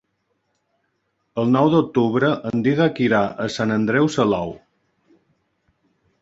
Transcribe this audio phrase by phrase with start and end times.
[1.41, 4.57] El nou d'octubre en Dídac irà a Sant Andreu Salou.